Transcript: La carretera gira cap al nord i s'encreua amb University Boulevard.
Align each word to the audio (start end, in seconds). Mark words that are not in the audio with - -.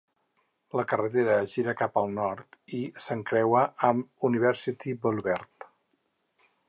La 0.77 0.85
carretera 0.93 1.35
gira 1.51 1.75
cap 1.81 1.99
al 2.01 2.09
nord 2.15 2.57
i 2.77 2.79
s'encreua 3.05 3.61
amb 3.91 4.27
University 4.31 4.97
Boulevard. 5.05 5.69